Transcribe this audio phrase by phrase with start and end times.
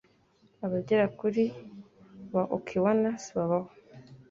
[0.65, 1.43] Abagera kuri
[1.89, 3.69] % ba Okinawans babaho